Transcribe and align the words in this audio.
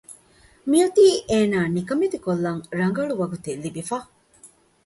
މިއޮތީ 0.69 1.03
އޭނާ 1.29 1.59
ނިކަމެތިކޮށްލަން 1.75 2.61
ރަނގަޅު 2.79 3.13
ވަގުތެއް 3.21 3.61
ލިބިފަ 3.63 3.97